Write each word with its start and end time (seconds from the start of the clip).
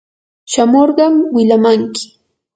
shamurqa 0.51 1.05
wilamanki. 1.35 2.03